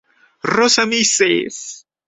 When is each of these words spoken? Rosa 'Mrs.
Rosa 0.53 0.83
'Mrs. 0.87 1.57